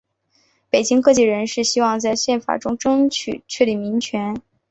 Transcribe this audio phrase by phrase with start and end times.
[0.71, 4.41] 北京各界人士希望在宪法中争取确立民权。